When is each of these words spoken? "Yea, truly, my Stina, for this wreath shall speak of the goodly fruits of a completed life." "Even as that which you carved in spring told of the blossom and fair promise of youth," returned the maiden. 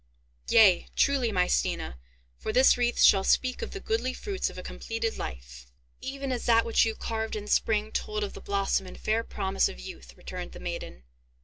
"Yea, 0.49 0.87
truly, 0.95 1.31
my 1.31 1.45
Stina, 1.45 1.99
for 2.35 2.51
this 2.51 2.75
wreath 2.75 2.99
shall 3.03 3.23
speak 3.23 3.61
of 3.61 3.69
the 3.69 3.79
goodly 3.79 4.15
fruits 4.15 4.49
of 4.49 4.57
a 4.57 4.63
completed 4.63 5.15
life." 5.19 5.67
"Even 6.01 6.31
as 6.31 6.47
that 6.47 6.65
which 6.65 6.85
you 6.85 6.95
carved 6.95 7.35
in 7.35 7.45
spring 7.45 7.91
told 7.91 8.23
of 8.23 8.33
the 8.33 8.41
blossom 8.41 8.87
and 8.87 8.99
fair 8.99 9.23
promise 9.23 9.69
of 9.69 9.79
youth," 9.79 10.17
returned 10.17 10.53
the 10.53 10.59
maiden. 10.59 11.03